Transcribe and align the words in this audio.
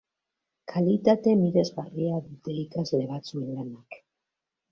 Kalitate 0.71 1.33
miresgarria 1.41 2.17
dute 2.29 2.55
ikasle 2.63 3.03
batzuen 3.13 3.47
lanak. 3.59 4.01